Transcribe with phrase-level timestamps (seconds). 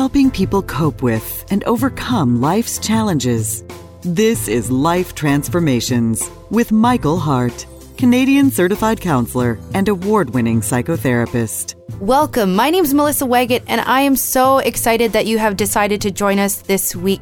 [0.00, 3.62] helping people cope with and overcome life's challenges.
[4.00, 7.66] This is Life Transformations with Michael Hart,
[7.98, 11.74] Canadian certified counselor and award winning psychotherapist.
[12.00, 12.56] Welcome.
[12.56, 16.10] My name is Melissa Waggett, and I am so excited that you have decided to
[16.10, 17.20] join us this week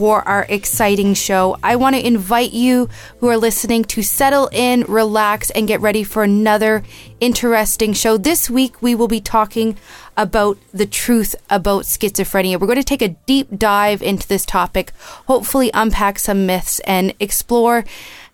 [0.00, 1.58] for our exciting show.
[1.62, 2.88] I want to invite you
[3.18, 6.82] who are listening to settle in, relax, and get ready for another
[7.20, 8.16] interesting show.
[8.16, 9.76] This week, we will be talking
[10.16, 12.58] about the truth about schizophrenia.
[12.58, 14.92] We're going to take a deep dive into this topic,
[15.26, 17.84] hopefully, unpack some myths and explore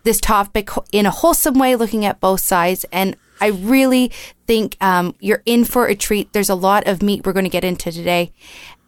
[0.04, 2.87] this topic in a wholesome way, looking at both sides.
[2.92, 4.12] And I really
[4.46, 6.32] think um, you're in for a treat.
[6.32, 8.32] There's a lot of meat we're going to get into today.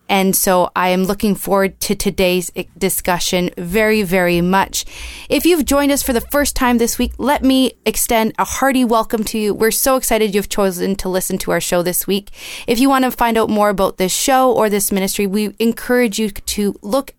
[0.08, 4.84] And so I am looking forward to today's discussion very, very much.
[5.28, 8.84] If you've joined us for the first time this week, let me extend a hearty
[8.84, 9.54] welcome to you.
[9.54, 12.30] We're so excited you've chosen to listen to our show this week.
[12.66, 16.18] If you want to find out more about this show or this ministry, we encourage
[16.18, 17.14] you to look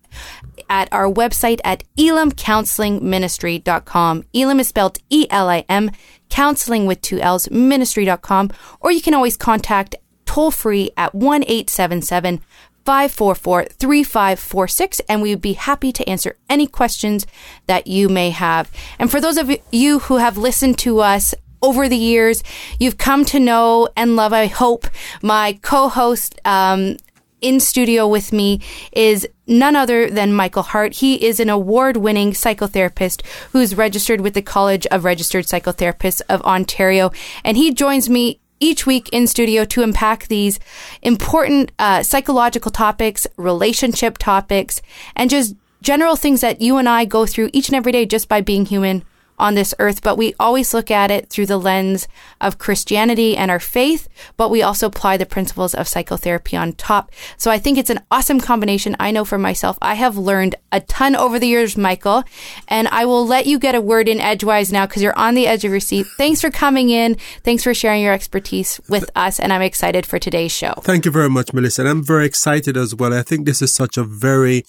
[0.68, 4.24] at our website at elimcounselingministry.com.
[4.32, 5.90] Elim is spelled E L I M,
[6.28, 9.94] counseling with two L's, ministry.com, or you can always contact
[10.26, 12.40] toll free at 1 877
[12.84, 17.26] 544 3546, and we would be happy to answer any questions
[17.66, 18.70] that you may have.
[18.98, 22.42] And for those of you who have listened to us over the years,
[22.78, 24.86] you've come to know and love, I hope,
[25.22, 26.40] my co host.
[26.44, 26.96] Um,
[27.40, 28.60] in studio with me
[28.92, 30.96] is none other than Michael Hart.
[30.96, 36.42] He is an award winning psychotherapist who's registered with the College of Registered Psychotherapists of
[36.42, 37.10] Ontario.
[37.42, 40.60] And he joins me each week in studio to unpack these
[41.02, 44.82] important uh, psychological topics, relationship topics,
[45.16, 48.28] and just general things that you and I go through each and every day just
[48.28, 49.02] by being human
[49.40, 52.06] on this earth, but we always look at it through the lens
[52.40, 57.10] of Christianity and our faith, but we also apply the principles of psychotherapy on top.
[57.36, 58.94] So I think it's an awesome combination.
[59.00, 62.22] I know for myself, I have learned a ton over the years, Michael,
[62.68, 65.46] and I will let you get a word in edgewise now because you're on the
[65.46, 66.06] edge of your seat.
[66.16, 67.16] Thanks for coming in.
[67.42, 70.74] Thanks for sharing your expertise with us, and I'm excited for today's show.
[70.82, 71.82] Thank you very much, Melissa.
[71.82, 73.14] And I'm very excited as well.
[73.14, 74.64] I think this is such a very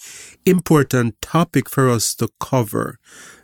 [0.46, 2.98] important topic for us to cover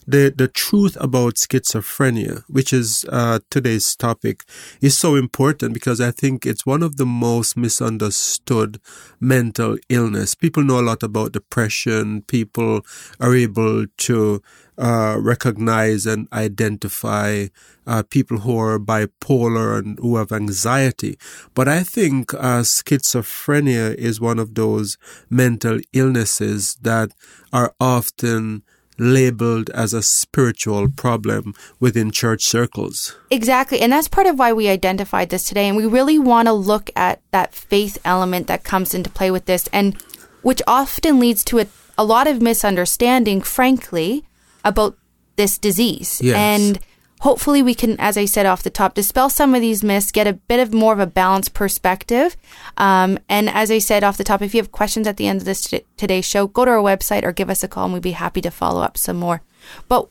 [0.08, 4.44] the the truth about schizophrenia, which is uh, today's topic,
[4.80, 8.80] is so important because I think it's one of the most misunderstood
[9.20, 10.34] mental illness.
[10.34, 12.22] People know a lot about depression.
[12.22, 12.80] People
[13.20, 14.42] are able to
[14.78, 17.48] uh, recognize and identify
[17.86, 21.18] uh, people who are bipolar and who have anxiety.
[21.52, 24.96] But I think uh, schizophrenia is one of those
[25.28, 27.10] mental illnesses that
[27.52, 28.62] are often
[28.98, 33.16] labeled as a spiritual problem within church circles.
[33.30, 33.80] Exactly.
[33.80, 35.68] And that's part of why we identified this today.
[35.68, 39.46] And we really want to look at that faith element that comes into play with
[39.46, 40.00] this, and
[40.42, 41.66] which often leads to a,
[41.96, 44.24] a lot of misunderstanding, frankly,
[44.64, 44.96] about
[45.36, 46.20] this disease.
[46.22, 46.36] Yes.
[46.36, 46.78] And
[47.20, 50.26] hopefully we can, as I said off the top, dispel some of these myths, get
[50.26, 52.36] a bit of more of a balanced perspective.
[52.76, 55.40] Um, and as I said off the top, if you have questions at the end
[55.40, 57.94] of this t- today's show, go to our website or give us a call, and
[57.94, 59.42] we'd be happy to follow up some more.
[59.88, 60.08] But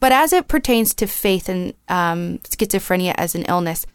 [0.00, 3.86] but as it pertains to faith and um, schizophrenia as an illness,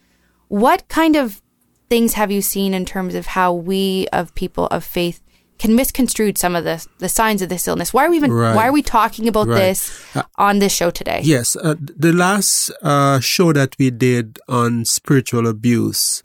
[0.47, 1.41] what kind of
[1.89, 5.21] things have you seen in terms of how we of people of faith
[5.57, 7.93] can misconstrue some of the the signs of this illness.
[7.93, 8.55] Why are we even right.
[8.55, 9.57] why are we talking about right.
[9.57, 11.21] this uh, on this show today?
[11.23, 16.21] Yes, uh, the last uh, show that we did on spiritual abuse,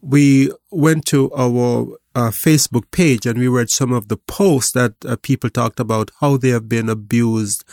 [0.00, 4.94] we went to our uh, Facebook page and we read some of the posts that
[5.04, 7.64] uh, people talked about how they have been abused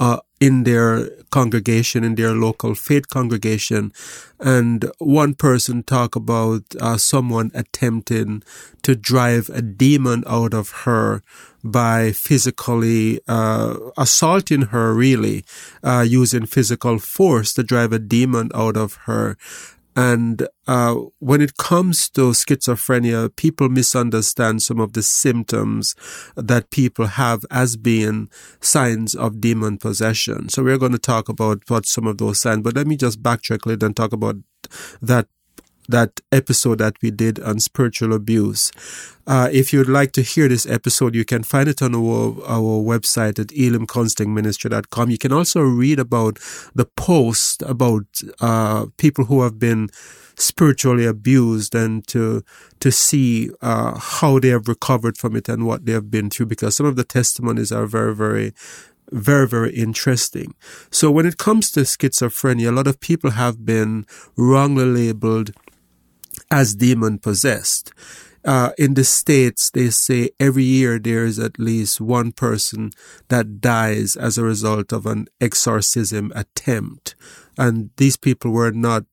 [0.00, 3.92] uh, in their congregation, in their local faith congregation.
[4.40, 8.42] And one person talked about uh, someone attempting
[8.82, 11.22] to drive a demon out of her
[11.62, 15.44] by physically uh, assaulting her, really,
[15.84, 19.36] uh, using physical force to drive a demon out of her.
[19.94, 25.94] And uh, when it comes to schizophrenia, people misunderstand some of the symptoms
[26.36, 28.30] that people have as being
[28.60, 30.48] signs of demon possession.
[30.48, 32.62] So we're going to talk about what some of those signs.
[32.62, 34.36] But let me just backtrack a little and talk about
[35.00, 35.28] that
[35.88, 38.72] that episode that we did on spiritual abuse.
[39.26, 42.82] Uh, if you'd like to hear this episode, you can find it on our, our
[42.82, 45.10] website at elimcounselingministry.com.
[45.10, 46.38] You can also read about
[46.74, 48.04] the post about
[48.40, 49.90] uh, people who have been
[50.34, 52.42] spiritually abused and to
[52.80, 56.46] to see uh, how they have recovered from it and what they have been through
[56.46, 58.52] because some of the testimonies are very very
[59.12, 60.54] very, very interesting.
[60.90, 64.06] So when it comes to schizophrenia, a lot of people have been
[64.36, 65.52] wrongly labeled
[66.52, 67.92] as demon possessed.
[68.44, 72.90] uh, in the States, they say every year there is at least one person
[73.28, 77.14] that dies as a result of an exorcism attempt.
[77.56, 79.04] And these people were not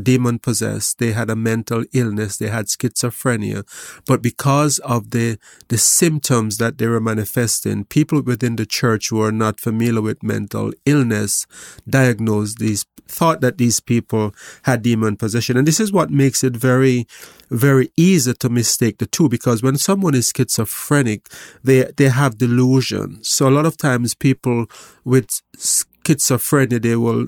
[0.00, 0.98] demon possessed.
[0.98, 2.36] They had a mental illness.
[2.36, 3.64] They had schizophrenia.
[4.06, 5.38] But because of the,
[5.68, 10.22] the symptoms that they were manifesting, people within the church who are not familiar with
[10.22, 11.46] mental illness
[11.88, 15.56] diagnosed these, thought that these people had demon possession.
[15.56, 17.06] And this is what makes it very,
[17.50, 21.28] very easy to mistake the two because when someone is schizophrenic,
[21.62, 23.22] they, they have delusion.
[23.22, 24.66] So a lot of times people
[25.04, 27.26] with schizophrenia, they will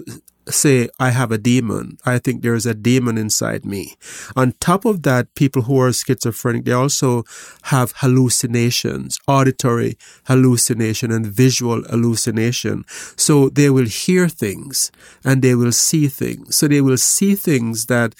[0.50, 1.98] say, I have a demon.
[2.04, 3.96] I think there is a demon inside me.
[4.36, 7.24] On top of that, people who are schizophrenic, they also
[7.64, 12.84] have hallucinations, auditory hallucination and visual hallucination.
[13.16, 14.90] So they will hear things
[15.24, 16.56] and they will see things.
[16.56, 18.14] So they will see things that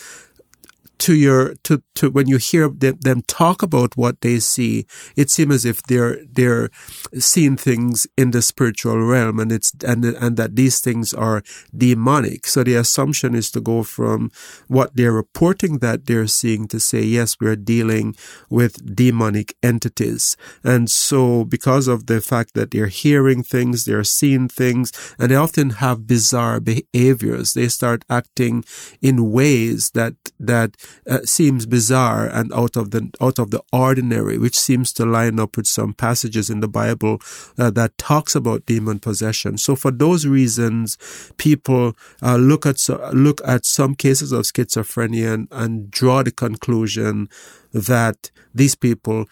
[0.98, 4.86] to your to to when you hear them, talk about what they see,
[5.16, 6.70] it seems as if they're they're
[7.18, 11.42] seeing things in the spiritual realm, and it's and and that these things are
[11.76, 12.46] demonic.
[12.46, 14.30] So the assumption is to go from
[14.66, 18.16] what they're reporting that they're seeing to say yes, we're dealing
[18.50, 24.48] with demonic entities, and so because of the fact that they're hearing things, they're seeing
[24.48, 27.54] things, and they often have bizarre behaviors.
[27.54, 28.64] They start acting
[29.00, 30.76] in ways that that
[31.08, 35.40] uh, seems bizarre and out of the out of the ordinary, which seems to line
[35.40, 37.20] up with some passages in the Bible
[37.58, 39.58] uh, that talks about demon possession.
[39.58, 40.98] So, for those reasons,
[41.36, 42.76] people uh, look at
[43.12, 47.28] look at some cases of schizophrenia and, and draw the conclusion
[47.72, 49.26] that these people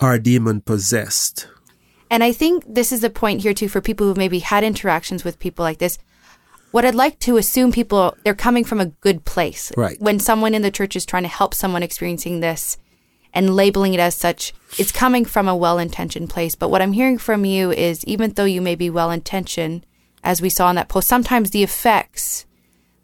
[0.00, 1.48] are demon possessed.
[2.10, 5.24] And I think this is a point here too for people who maybe had interactions
[5.24, 5.98] with people like this
[6.74, 9.70] what I'd like to assume people they're coming from a good place.
[9.76, 9.96] Right.
[10.00, 12.76] When someone in the church is trying to help someone experiencing this
[13.32, 16.56] and labeling it as such, it's coming from a well-intentioned place.
[16.56, 19.86] But what I'm hearing from you is even though you may be well-intentioned,
[20.24, 22.44] as we saw in that post, sometimes the effects,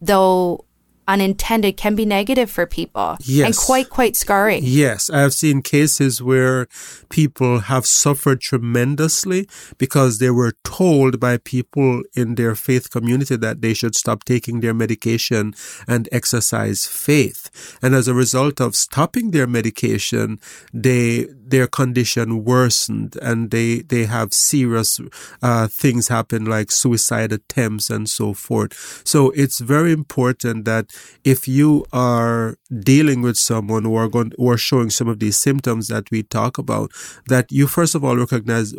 [0.00, 0.64] though
[1.10, 3.44] unintended can be negative for people yes.
[3.44, 6.68] and quite quite scarring yes i have seen cases where
[7.08, 13.60] people have suffered tremendously because they were told by people in their faith community that
[13.60, 15.52] they should stop taking their medication
[15.88, 17.50] and exercise faith
[17.82, 20.38] and as a result of stopping their medication
[20.72, 25.00] they their condition worsened and they they have serious
[25.42, 29.02] uh, things happen like suicide attempts and so forth.
[29.04, 30.86] So it's very important that
[31.24, 35.36] if you are dealing with someone who are going who are showing some of these
[35.36, 36.92] symptoms that we talk about,
[37.26, 38.74] that you first of all recognize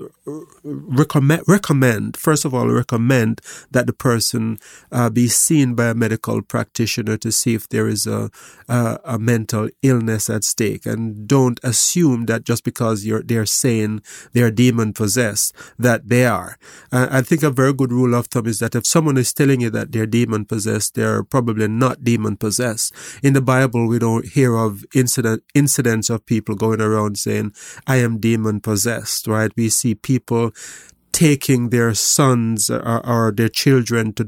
[0.64, 3.42] recommend recommend first of all recommend
[3.72, 4.58] that the person
[4.92, 8.30] uh, be seen by a medical practitioner to see if there is a,
[8.68, 14.02] a, a mental illness at stake, and don't assume that just because you're they're saying
[14.34, 16.58] they're demon possessed that they are.
[16.92, 19.62] Uh, I think a very good rule of thumb is that if someone is telling
[19.62, 22.94] you that they're demon possessed, they're probably not demon possessed.
[23.24, 27.54] In the Bible, we don't hear of incident incidents of people going around saying,
[27.88, 29.52] "I am demon possessed." Right?
[29.56, 30.52] We see people
[31.12, 34.24] taking their sons or, or their children to,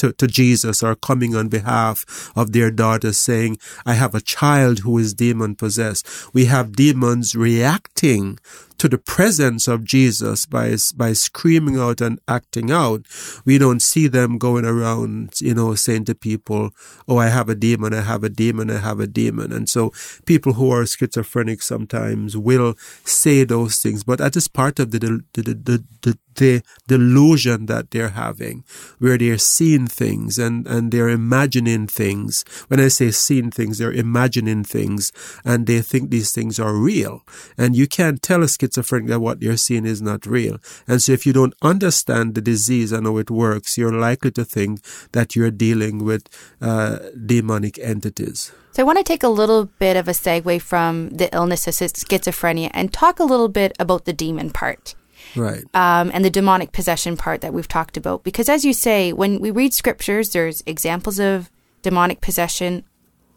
[0.00, 4.80] to, to Jesus or coming on behalf of their daughters saying, I have a child
[4.80, 6.06] who is demon possessed.
[6.32, 8.38] We have demons reacting
[8.78, 13.04] to the presence of Jesus by, by screaming out and acting out.
[13.44, 16.70] We don't see them going around, you know, saying to people,
[17.06, 19.52] Oh, I have a demon, I have a demon, I have a demon.
[19.52, 19.92] And so
[20.24, 24.98] people who are schizophrenic sometimes will say those things, but that is part of the,
[24.98, 28.64] the, the, the, the delusion that they're having,
[28.98, 32.44] where they're seeing things and, and they're imagining things.
[32.68, 35.12] When I say seeing things, they're imagining things
[35.44, 37.22] and they think these things are real.
[37.56, 40.58] And you can't tell a schizophrenic that what they're seeing is not real.
[40.86, 44.44] And so if you don't understand the disease and how it works, you're likely to
[44.44, 44.80] think
[45.12, 46.28] that you're dealing with
[46.60, 48.52] uh, demonic entities.
[48.72, 51.74] So I want to take a little bit of a segue from the illness of
[51.74, 54.94] schizophrenia and talk a little bit about the demon part
[55.36, 59.12] right um, and the demonic possession part that we've talked about because as you say
[59.12, 61.50] when we read scriptures there's examples of
[61.82, 62.84] demonic possession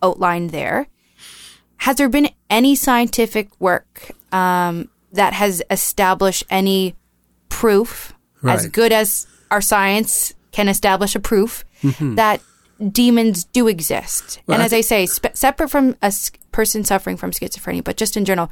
[0.01, 0.87] outlined there
[1.77, 6.95] has there been any scientific work um, that has established any
[7.49, 8.55] proof right.
[8.55, 12.15] as good as our science can establish a proof mm-hmm.
[12.15, 12.41] that
[12.91, 16.11] demons do exist well, and as i say separate from a
[16.51, 18.51] person suffering from schizophrenia but just in general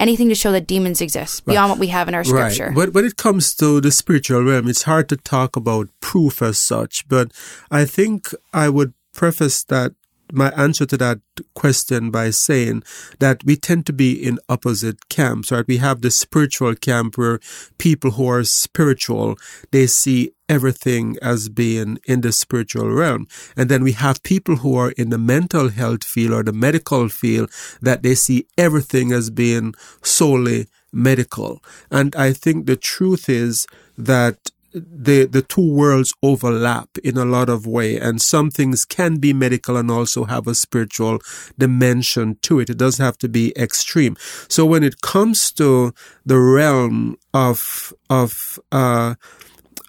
[0.00, 1.74] anything to show that demons exist beyond right.
[1.74, 2.66] what we have in our scripture.
[2.66, 2.74] Right.
[2.74, 6.58] But when it comes to the spiritual realm, it's hard to talk about proof as
[6.58, 7.06] such.
[7.06, 7.32] But
[7.70, 9.92] I think I would preface that
[10.32, 11.20] my answer to that
[11.54, 12.82] question by saying
[13.18, 15.66] that we tend to be in opposite camps, right?
[15.66, 17.40] We have the spiritual camp where
[17.78, 19.36] people who are spiritual,
[19.70, 23.26] they see everything as being in the spiritual realm.
[23.56, 27.08] And then we have people who are in the mental health field or the medical
[27.08, 31.62] field that they see everything as being solely medical.
[31.90, 37.48] And I think the truth is that the the two worlds overlap in a lot
[37.48, 41.18] of way and some things can be medical and also have a spiritual
[41.58, 42.70] dimension to it.
[42.70, 44.16] It doesn't have to be extreme.
[44.48, 45.92] So when it comes to
[46.24, 49.14] the realm of of uh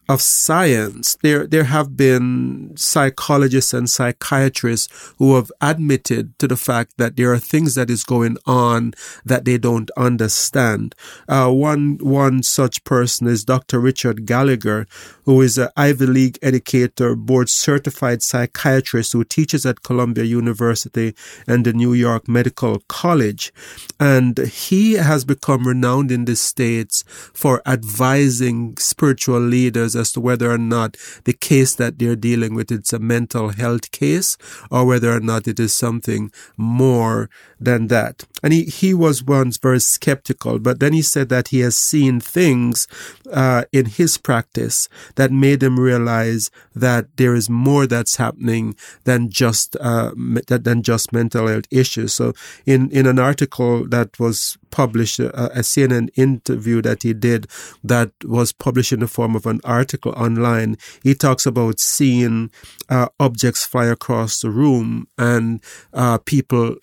[0.10, 6.98] of science, there, there have been psychologists and psychiatrists who have admitted to the fact
[6.98, 8.94] that there are things that is going on
[9.24, 10.96] that they don't understand.
[11.30, 13.80] Uh, one, one such person is Dr.
[13.80, 14.86] Richard Gallagher,
[15.24, 21.16] who is an Ivy League educator, board certified psychiatrist who teaches at Columbia University
[21.48, 23.54] and the New York Medical College.
[24.00, 30.52] And he has become renowned in the States for advising spiritual leaders as to whether
[30.52, 34.38] or not the case that they're dealing with it's a mental health case
[34.70, 37.30] or whether or not it is something more
[37.60, 38.26] than that.
[38.44, 42.20] And he, he was once very skeptical, but then he said that he has seen
[42.20, 42.88] things
[43.32, 49.30] uh, in his practice that made him realize that there is more that's happening than
[49.30, 50.12] just uh,
[50.48, 52.14] than just mental health issues.
[52.14, 52.34] So,
[52.66, 57.48] in in an article that was published, uh, a CNN interview that he did
[57.84, 62.50] that was published in the form of an article online, he talks about seeing
[62.90, 65.62] uh, objects fly across the room and
[65.94, 66.76] uh, people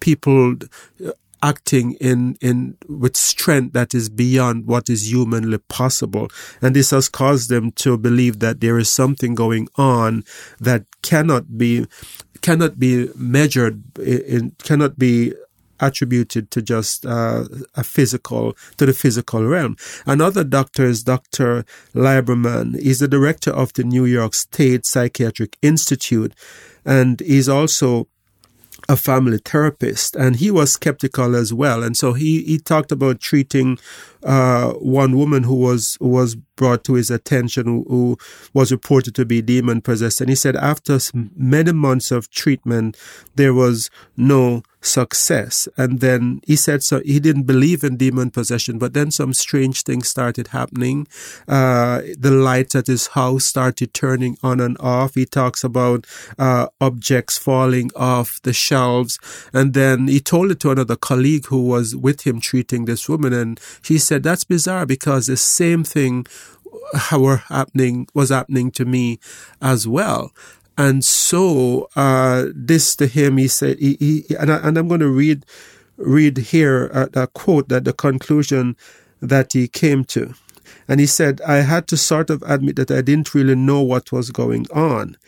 [0.00, 0.56] people
[1.42, 6.28] acting in, in, with strength that is beyond what is humanly possible.
[6.60, 10.24] And this has caused them to believe that there is something going on
[10.60, 11.86] that cannot be,
[12.42, 15.32] cannot be measured, in, cannot be
[15.80, 17.44] attributed to just uh,
[17.74, 19.76] a physical to the physical realm.
[20.06, 21.64] Another doctor is Dr.
[21.94, 22.80] Lieberman.
[22.80, 26.34] He's the director of the New York State Psychiatric Institute,
[26.84, 28.08] and he's also
[28.88, 31.82] a family therapist, and he was skeptical as well.
[31.82, 33.78] And so he, he talked about treating
[34.22, 38.18] uh, one woman who was who was brought to his attention who, who,
[38.52, 40.98] was reported to be demon possessed, and he said after
[41.36, 42.96] many months of treatment,
[43.34, 45.68] there was no success.
[45.76, 49.82] And then he said so he didn't believe in demon possession, but then some strange
[49.82, 51.06] things started happening.
[51.46, 55.14] Uh, the lights at his house started turning on and off.
[55.14, 56.06] He talks about
[56.38, 59.18] uh, objects falling off the shelves,
[59.52, 63.32] and then he told it to another colleague who was with him treating this woman,
[63.32, 66.26] and she said that's bizarre because the same thing
[67.12, 69.18] were happening was happening to me
[69.60, 70.32] as well.
[70.80, 75.10] And so uh, this to him, he said, he, he, and, I, I'm going to
[75.10, 75.44] read
[75.98, 78.78] read here a, a quote that the conclusion
[79.20, 80.32] that he came to.
[80.88, 84.10] And he said, I had to sort of admit that I didn't really know what
[84.10, 85.18] was going on.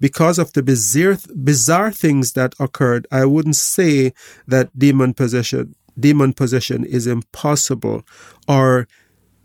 [0.00, 4.14] Because of the bizarre, bizarre things that occurred, I wouldn't say
[4.48, 8.02] that demon possession, demon possession is impossible
[8.48, 8.88] or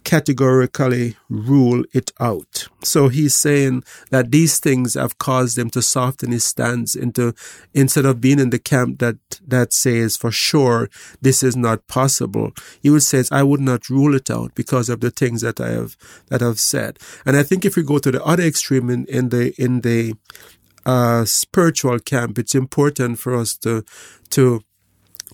[0.07, 2.69] categorically rule it out.
[2.81, 7.33] So he's saying that these things have caused him to soften his stance into
[7.73, 12.53] instead of being in the camp that that says for sure this is not possible.
[12.81, 15.71] He would say I would not rule it out because of the things that I
[15.71, 15.97] have
[16.27, 16.99] that I've said.
[17.25, 20.13] And I think if we go to the other extreme in, in the in the
[20.85, 23.83] uh, spiritual camp, it's important for us to
[24.29, 24.63] to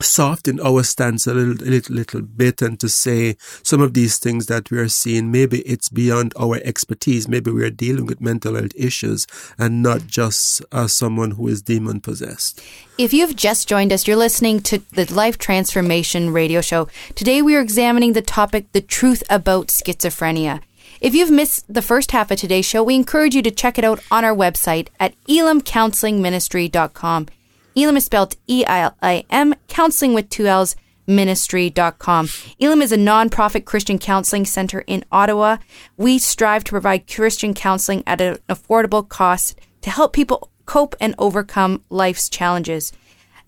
[0.02, 4.48] soften our stance a little, little, little bit and to say some of these things
[4.48, 7.28] that we are seeing, maybe it's beyond our expertise.
[7.28, 11.62] Maybe we are dealing with mental health issues and not just uh, someone who is
[11.62, 12.62] demon possessed.
[12.98, 16.88] If you've just joined us, you're listening to the Life Transformation Radio Show.
[17.16, 20.62] Today we are examining the topic, the truth about schizophrenia.
[21.02, 23.84] If you've missed the first half of today's show, we encourage you to check it
[23.84, 27.28] out on our website at elimcounselingministry.com.
[27.76, 30.76] Elim is spelled E L I M, counseling with two L's,
[31.08, 32.30] ministry.com.
[32.60, 35.58] Elim is a nonprofit Christian counseling center in Ottawa.
[35.98, 41.14] We strive to provide Christian counseling at an affordable cost to help people cope and
[41.18, 42.94] overcome life's challenges.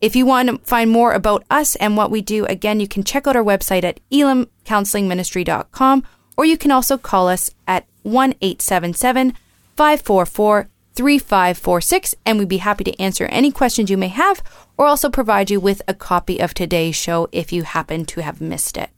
[0.02, 3.04] If you want to find more about us and what we do, again, you can
[3.04, 6.04] check out our website at elimcounselingministry.com
[6.38, 9.34] or you can also call us at 1 877
[9.76, 14.42] 544 3546, and we'd be happy to answer any questions you may have
[14.78, 18.42] or also provide you with a copy of today's show if you happen to have
[18.42, 18.90] missed it.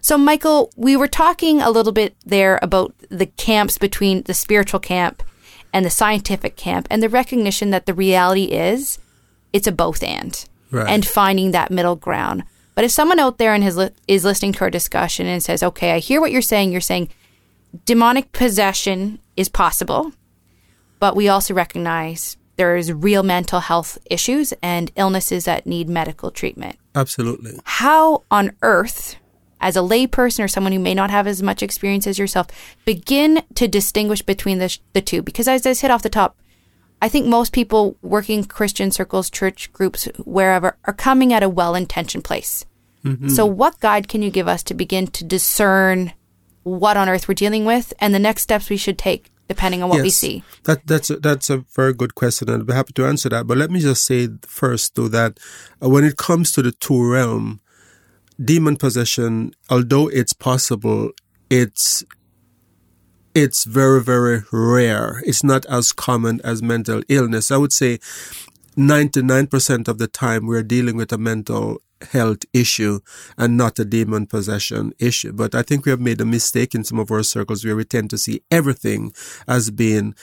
[0.00, 4.80] So, Michael, we were talking a little bit there about the camps between the spiritual
[4.80, 5.22] camp
[5.72, 8.98] and the scientific camp and the recognition that the reality is
[9.52, 10.88] it's a both and Right.
[10.88, 12.44] and finding that middle ground.
[12.74, 15.62] But if someone out there and has li- is listening to our discussion and says,
[15.62, 16.72] "Okay, I hear what you're saying.
[16.72, 17.08] You're saying
[17.84, 20.12] demonic possession is possible,
[20.98, 26.76] but we also recognize there's real mental health issues and illnesses that need medical treatment."
[26.94, 27.58] Absolutely.
[27.64, 29.16] how on earth,
[29.60, 32.46] as a layperson or someone who may not have as much experience as yourself,
[32.84, 35.22] begin to distinguish between the, sh- the two?
[35.22, 36.36] Because as I said off the top,
[37.02, 41.74] I think most people working Christian circles, church groups, wherever, are coming at a well
[41.74, 42.64] intentioned place.
[43.04, 43.28] Mm-hmm.
[43.28, 46.12] So, what guide can you give us to begin to discern
[46.62, 49.88] what on earth we're dealing with and the next steps we should take depending on
[49.88, 50.42] what we see?
[50.64, 53.46] That that's a, that's a very good question, and I'd be happy to answer that.
[53.46, 55.38] But let me just say first, though, that
[55.82, 57.60] uh, when it comes to the two realm,
[58.42, 61.10] demon possession, although it's possible,
[61.50, 62.04] it's
[63.34, 65.22] it's very very rare.
[65.26, 67.50] It's not as common as mental illness.
[67.50, 67.98] I would say
[68.76, 73.00] ninety nine percent of the time we're dealing with a mental health issue
[73.36, 75.32] and not a demon possession issue.
[75.32, 77.84] But I think we have made a mistake in some of our circles where we
[77.84, 79.12] tend to see everything
[79.48, 80.14] as being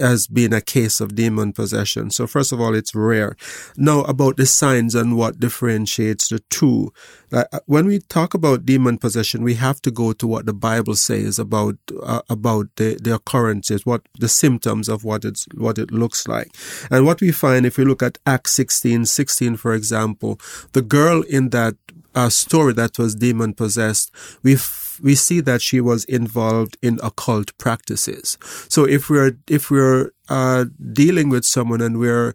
[0.00, 2.10] as being a case of demon possession.
[2.10, 3.36] So first of all, it's rare.
[3.76, 6.92] Now about the signs and what differentiates the two.
[7.32, 10.96] Uh, when we talk about demon possession, we have to go to what the Bible
[10.96, 15.92] says about uh, about the, the occurrences, what the symptoms of what it's what it
[15.92, 16.48] looks like,
[16.90, 20.40] and what we find if we look at Acts 16, 16, for example,
[20.72, 21.74] the girl in that
[22.14, 24.10] uh, story that was demon possessed,
[24.42, 24.56] we
[25.02, 28.36] we see that she was involved in occult practices.
[28.68, 32.34] So if we're if we're uh, dealing with someone and we're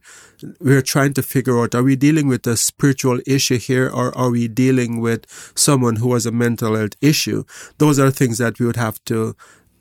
[0.60, 4.32] we're trying to figure out are we dealing with a spiritual issue here or are
[4.32, 7.44] we dealing with someone who has a mental health issue?
[7.78, 9.36] Those are things that we would have to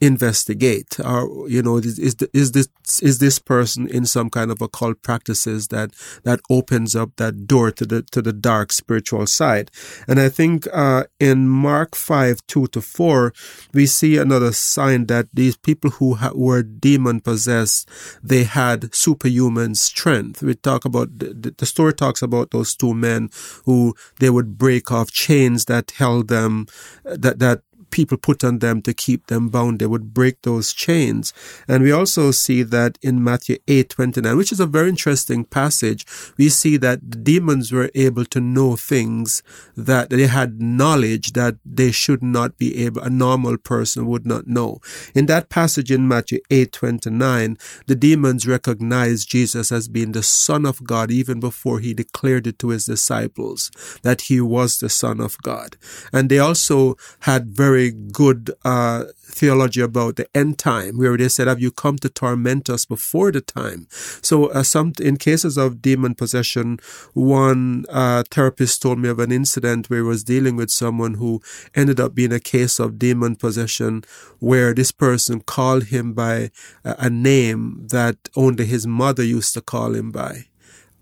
[0.05, 0.99] investigate?
[1.01, 2.69] Or you know is, is is this
[3.03, 5.93] is this person in some kind of occult practices that
[6.25, 9.71] that opens up that door to the to the dark spiritual side?
[10.09, 13.33] And i think uh, in mark 5 2 to 4
[13.73, 17.89] we see another sign that these people who ha- were demon possessed
[18.23, 20.43] they had superhuman strength.
[20.43, 23.31] We talk about the, the story talks about those two men
[23.65, 26.67] who they would break off chains that held them
[27.05, 27.63] that that
[27.95, 29.79] people put on them to keep them bound.
[29.79, 31.33] They would break those chains.
[31.69, 36.05] And we also see that in Matthew 8 29, which is a very interesting passage.
[36.37, 39.45] We see that the demons were able to know things
[39.77, 44.49] that they had knowledge that they should not be able, a normal person would not
[44.49, 44.81] know.
[45.15, 50.67] In that passage in Matthew 8 29, the demons recognized Jesus as being the Son
[50.67, 53.71] of God even before he declared it to his disciples
[54.03, 55.77] that he was the Son of God.
[56.13, 61.49] And they also had very good uh, theology about the end time, where they said,
[61.49, 63.87] "Have you come to torment us before the time?"
[64.23, 66.79] So, uh, some in cases of demon possession,
[67.13, 71.43] one uh, therapist told me of an incident where he was dealing with someone who
[71.75, 74.05] ended up being a case of demon possession,
[74.39, 76.51] where this person called him by
[76.85, 80.47] a, a name that only his mother used to call him by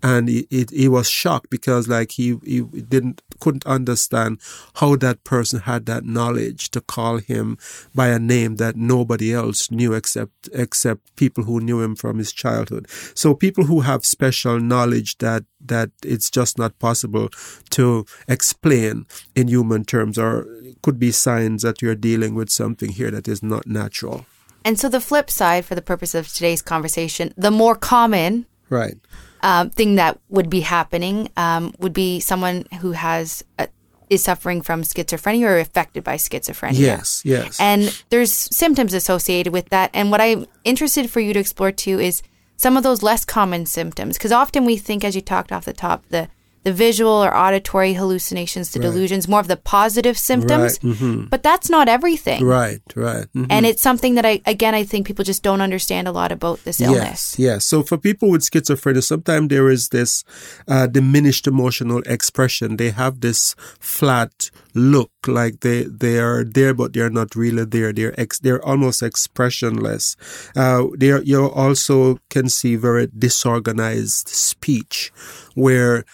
[0.03, 4.39] and he, he, he was shocked because like he, he didn't couldn't understand
[4.75, 7.57] how that person had that knowledge to call him
[7.95, 12.33] by a name that nobody else knew except except people who knew him from his
[12.33, 12.87] childhood.
[13.15, 17.29] So people who have special knowledge that that it's just not possible
[17.71, 20.45] to explain in human terms or
[20.81, 24.25] could be signs that you're dealing with something here that is not natural.
[24.65, 28.97] And so the flip side, for the purpose of today's conversation, the more common right
[29.43, 33.67] um, thing that would be happening um, would be someone who has uh
[34.09, 36.79] is suffering from schizophrenia or affected by schizophrenia.
[36.79, 39.89] yes yes And there's symptoms associated with that.
[39.93, 42.21] And what I'm interested for you to explore too is
[42.55, 44.17] some of those less common symptoms.
[44.17, 46.27] Because often we think, as you talked off the top, the
[46.63, 50.79] the visual or auditory hallucinations, the delusions, more of the positive symptoms.
[50.83, 51.29] Right, mhm.
[51.29, 52.43] But that's not everything.
[52.43, 53.47] right right mhm.
[53.49, 56.63] And it's something that I, again, I think people just don't understand a lot about
[56.63, 57.35] this illness.
[57.37, 57.65] Yes, yes.
[57.65, 60.23] So for people with schizophrenia, sometimes there is this
[60.67, 62.77] uh, diminished emotional expression.
[62.77, 67.65] They have this flat look, like they they are there, but they are not really
[67.65, 67.93] there.
[67.93, 70.15] They're ex- they're almost expressionless.
[70.55, 75.11] Uh, you also can see very disorganized speech,
[75.55, 76.05] where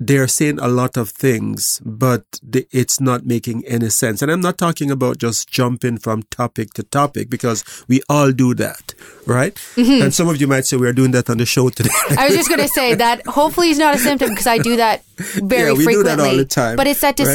[0.00, 2.24] they're saying a lot of things, but
[2.72, 4.22] it's not making any sense.
[4.22, 8.54] And I'm not talking about just jumping from topic to topic because we all do
[8.54, 8.94] that,
[9.26, 9.54] right?
[9.74, 10.02] Mm-hmm.
[10.04, 11.90] And some of you might say we're doing that on the show today.
[12.16, 14.76] I was just going to say that hopefully is not a symptom because I do
[14.76, 16.16] that very Yeah, we do frequently.
[16.16, 17.34] that all the time, But it's that right?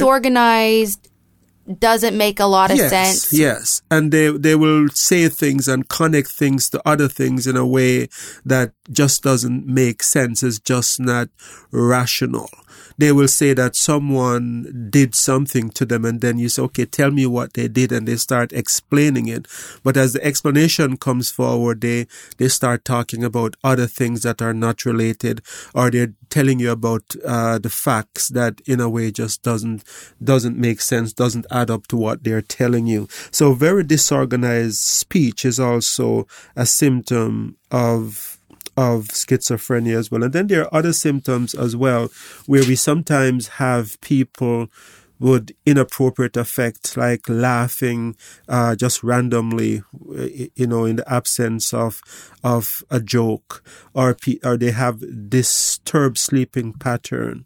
[1.79, 3.33] Doesn't make a lot of yes, sense.
[3.33, 7.65] Yes, and they they will say things and connect things to other things in a
[7.65, 8.07] way
[8.45, 10.43] that just doesn't make sense.
[10.43, 11.29] It's just not
[11.71, 12.49] rational
[12.97, 17.11] they will say that someone did something to them and then you say, okay, tell
[17.11, 19.47] me what they did and they start explaining it.
[19.83, 24.53] But as the explanation comes forward, they, they start talking about other things that are
[24.53, 25.41] not related
[25.73, 29.83] or they're telling you about uh, the facts that in a way just doesn't
[30.23, 35.45] doesn't make sense doesn't add up to what they're telling you so very disorganized speech
[35.45, 36.25] is also
[36.55, 38.32] a symptom of
[38.75, 40.23] of schizophrenia as well.
[40.23, 42.09] And then there are other symptoms as well,
[42.45, 44.69] where we sometimes have people
[45.19, 48.15] with inappropriate affect, like laughing
[48.49, 49.81] uh, just randomly,
[50.55, 52.01] you know, in the absence of
[52.43, 57.45] of a joke, or or they have disturbed sleeping pattern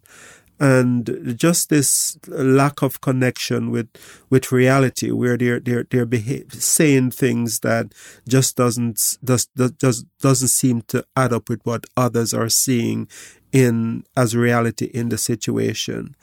[0.60, 3.88] and just this lack of connection with
[4.30, 7.92] with reality where they're they're they're behave, saying things that
[8.28, 13.08] just doesn't does does doesn't seem to add up with what others are seeing
[13.52, 16.14] in as reality in the situation.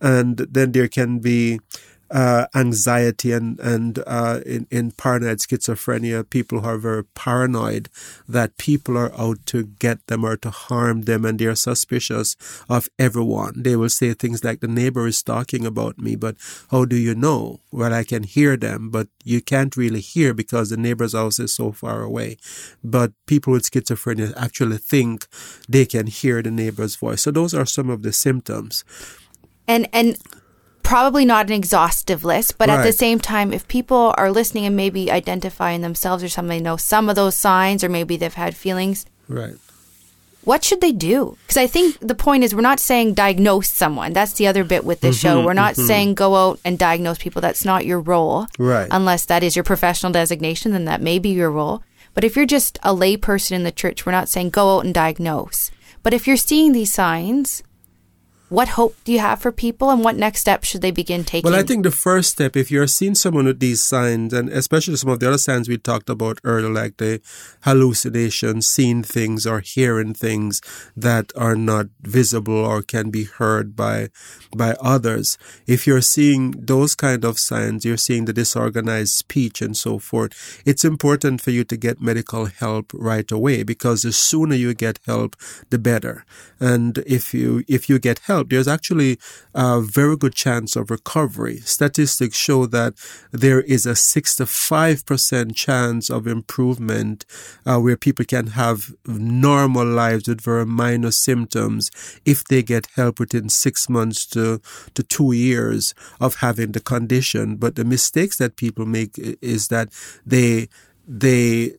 [0.00, 1.60] And then there can be
[2.10, 7.88] uh, anxiety and and uh, in in paranoid schizophrenia, people who are very paranoid
[8.28, 12.36] that people are out to get them or to harm them, and they are suspicious
[12.68, 13.62] of everyone.
[13.62, 16.36] They will say things like, "The neighbor is talking about me," but
[16.70, 17.60] how do you know?
[17.70, 21.52] Well, I can hear them, but you can't really hear because the neighbor's house is
[21.52, 22.38] so far away.
[22.82, 25.26] But people with schizophrenia actually think
[25.68, 27.22] they can hear the neighbor's voice.
[27.22, 28.84] So those are some of the symptoms.
[29.66, 30.16] And and
[30.88, 32.78] probably not an exhaustive list, but right.
[32.78, 36.78] at the same time, if people are listening and maybe identifying themselves or something, know
[36.78, 39.04] some of those signs, or maybe they've had feelings.
[39.28, 39.54] Right.
[40.44, 41.36] What should they do?
[41.42, 44.14] Because I think the point is, we're not saying diagnose someone.
[44.14, 45.44] That's the other bit with this mm-hmm, show.
[45.44, 45.86] We're not mm-hmm.
[45.86, 47.42] saying go out and diagnose people.
[47.42, 48.46] That's not your role.
[48.58, 48.88] Right.
[48.90, 51.82] Unless that is your professional designation, then that may be your role.
[52.14, 54.94] But if you're just a layperson in the church, we're not saying go out and
[54.94, 55.70] diagnose.
[56.02, 57.62] But if you're seeing these signs,
[58.48, 61.50] what hope do you have for people and what next steps should they begin taking?
[61.50, 64.96] Well, I think the first step, if you're seeing someone with these signs, and especially
[64.96, 67.20] some of the other signs we talked about earlier, like the
[67.62, 70.62] hallucinations, seeing things or hearing things
[70.96, 74.08] that are not visible or can be heard by
[74.56, 75.36] by others.
[75.66, 80.62] If you're seeing those kind of signs, you're seeing the disorganized speech and so forth,
[80.64, 85.00] it's important for you to get medical help right away because the sooner you get
[85.06, 85.36] help,
[85.70, 86.24] the better.
[86.60, 89.18] And if you if you get help, there's actually
[89.54, 91.58] a very good chance of recovery.
[91.58, 92.94] Statistics show that
[93.32, 97.24] there is a 65% chance of improvement
[97.66, 101.90] uh, where people can have normal lives with very minor symptoms
[102.24, 104.60] if they get help within six months to,
[104.94, 107.56] to two years of having the condition.
[107.56, 109.88] But the mistakes that people make is that
[110.24, 110.68] they,
[111.06, 111.76] they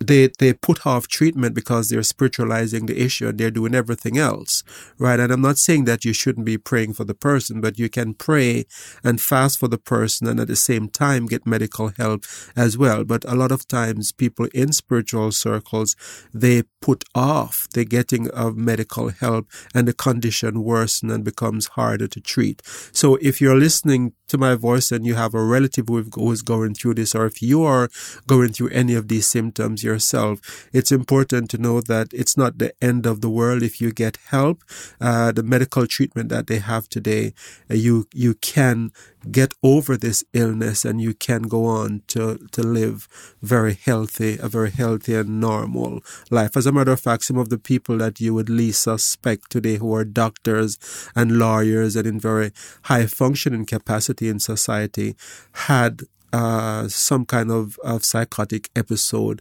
[0.00, 4.62] they they put off treatment because they're spiritualizing the issue and they're doing everything else,
[4.98, 5.20] right?
[5.20, 8.14] And I'm not saying that you shouldn't be praying for the person, but you can
[8.14, 8.66] pray
[9.02, 13.04] and fast for the person and at the same time get medical help as well.
[13.04, 15.96] But a lot of times, people in spiritual circles
[16.32, 22.06] they put off the getting of medical help, and the condition worsens and becomes harder
[22.06, 22.62] to treat.
[22.92, 26.74] So if you're listening to my voice and you have a relative who is going
[26.74, 27.88] through this, or if you are
[28.26, 32.72] going through any of these symptoms yourself, it's important to know that it's not the
[32.80, 34.62] end of the world if you get help.
[35.00, 37.32] Uh, the medical treatment that they have today,
[37.70, 38.92] uh, you you can
[39.30, 43.08] get over this illness and you can go on to, to live
[43.42, 46.00] very healthy, a very healthy and normal
[46.30, 46.56] life.
[46.56, 49.76] As a matter of fact, some of the people that you would least suspect today
[49.76, 50.78] who are doctors
[51.14, 52.52] and lawyers and in very
[52.84, 55.16] high functioning capacity in society
[55.52, 56.02] had
[56.36, 59.40] uh, some kind of, of psychotic episode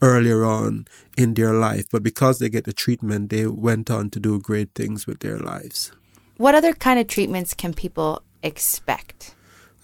[0.00, 1.86] earlier on in their life.
[1.90, 5.38] But because they get the treatment, they went on to do great things with their
[5.38, 5.90] lives.
[6.36, 9.34] What other kind of treatments can people expect?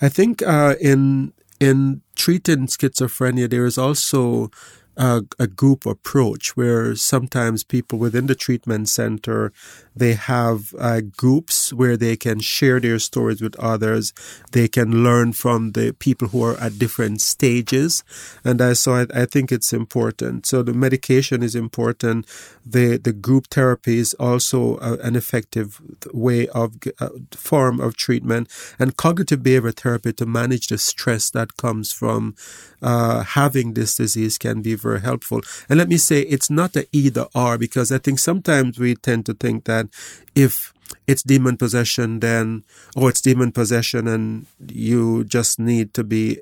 [0.01, 4.51] I think uh, in in treating schizophrenia, there is also
[4.97, 9.53] a, a, group approach where sometimes people within the treatment center
[9.95, 14.13] they have uh, groups where they can share their stories with others.
[14.53, 18.03] They can learn from the people who are at different stages.
[18.45, 20.47] And I, so I, I think it's important.
[20.47, 22.27] So the medication is important.
[22.65, 25.81] The the group therapy is also a, an effective
[26.13, 31.57] way of uh, form of treatment and cognitive behavior therapy to manage the stress that
[31.57, 32.35] comes from
[32.81, 35.41] uh, having this disease can be very helpful.
[35.69, 39.27] And let me say, it's not a either or because I think sometimes we tend
[39.27, 39.87] to think that
[40.35, 40.73] if
[41.07, 42.65] it's demon possession, then,
[42.95, 46.39] or it's demon possession and you just need to be,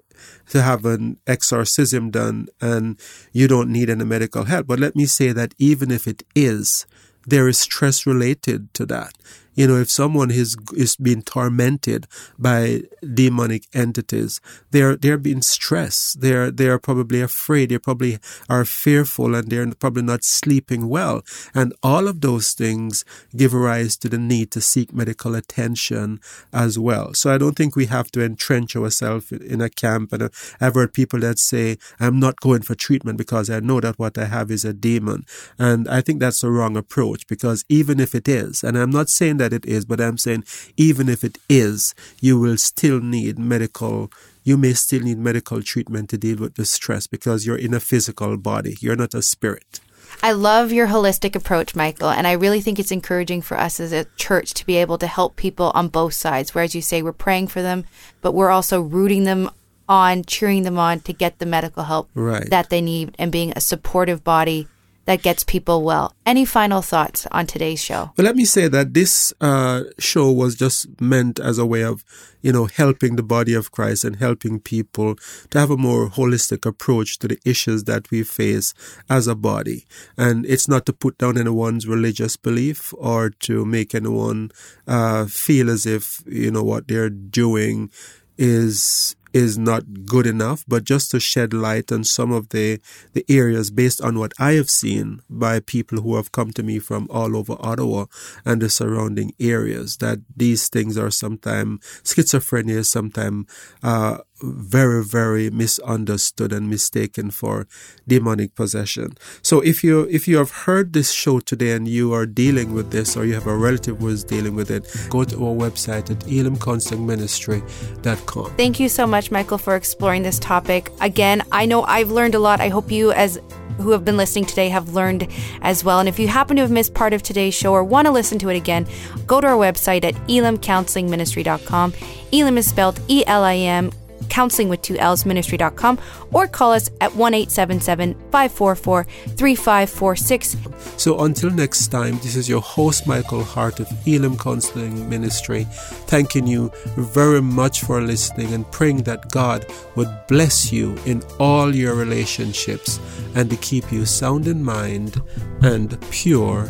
[0.50, 3.00] to have an exorcism done and
[3.33, 4.66] you don't need any medical help.
[4.66, 6.87] But let me say that even if it is,
[7.26, 9.12] there is stress related to that.
[9.54, 12.06] You know, if someone is is being tormented
[12.38, 16.20] by demonic entities, they're they're being stressed.
[16.20, 17.70] They're they're probably afraid.
[17.70, 21.22] They probably are fearful, and they're probably not sleeping well.
[21.54, 23.04] And all of those things
[23.36, 26.20] give rise to the need to seek medical attention
[26.52, 27.14] as well.
[27.14, 30.12] So I don't think we have to entrench ourselves in a camp.
[30.12, 30.28] And uh,
[30.60, 34.16] I've heard people that say, "I'm not going for treatment because I know that what
[34.16, 35.24] I have is a demon,"
[35.58, 39.08] and I think that's the wrong approach because even if it is, and I'm not
[39.08, 40.44] saying that it is, but I'm saying
[40.76, 44.11] even if it is, you will still need medical
[44.42, 47.81] you may still need medical treatment to deal with the stress because you're in a
[47.81, 48.76] physical body.
[48.81, 49.81] You're not a spirit.
[50.22, 53.92] I love your holistic approach, Michael, and I really think it's encouraging for us as
[53.92, 56.55] a church to be able to help people on both sides.
[56.55, 57.85] Whereas you say we're praying for them,
[58.20, 59.50] but we're also rooting them
[59.88, 62.48] on, cheering them on to get the medical help right.
[62.50, 64.68] that they need and being a supportive body
[65.11, 66.14] that gets people well.
[66.25, 68.12] Any final thoughts on today's show?
[68.16, 72.05] Well, let me say that this uh, show was just meant as a way of,
[72.42, 75.16] you know, helping the body of Christ and helping people
[75.51, 78.73] to have a more holistic approach to the issues that we face
[79.09, 79.85] as a body.
[80.16, 84.53] And it's not to put down anyone's religious belief or to make anyone
[84.87, 87.90] uh, feel as if, you know, what they're doing
[88.38, 92.81] is is not good enough, but just to shed light on some of the,
[93.12, 96.79] the areas based on what I have seen by people who have come to me
[96.79, 98.07] from all over Ottawa
[98.45, 103.47] and the surrounding areas, that these things are sometimes schizophrenia, sometimes
[103.83, 107.68] uh, very, very misunderstood and mistaken for
[108.07, 109.14] demonic possession.
[109.42, 112.90] So if you if you have heard this show today and you are dealing with
[112.90, 116.11] this or you have a relative who is dealing with it, go to our website
[116.11, 118.57] at elimcounselingministry.com.
[118.57, 120.90] Thank you so much, Michael, for exploring this topic.
[121.00, 122.61] Again, I know I've learned a lot.
[122.61, 123.38] I hope you as
[123.81, 125.26] who have been listening today have learned
[125.62, 126.00] as well.
[126.00, 128.38] And if you happen to have missed part of today's show or want to listen
[128.40, 128.87] to it again,
[129.26, 131.94] go to our website at elimcounselingministry.com.
[132.33, 133.90] Elim is spelled E L I M
[134.31, 135.99] counseling with two L's ministry.com
[136.33, 140.57] or call us at 1 877 544 3546.
[140.97, 145.64] So until next time, this is your host, Michael Hart of Elim Counseling Ministry,
[146.07, 149.66] thanking you very much for listening and praying that God
[149.97, 153.01] would bless you in all your relationships
[153.35, 155.21] and to keep you sound in mind
[155.62, 156.69] and pure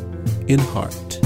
[0.49, 1.21] in heart.